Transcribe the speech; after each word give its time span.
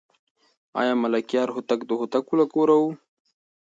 آیا 0.79 0.93
ملکیار 1.03 1.49
هوتک 1.55 1.79
د 1.85 1.91
هوتکو 1.99 2.33
له 2.39 2.45
کوره 2.53 2.75
و؟ 2.81 2.83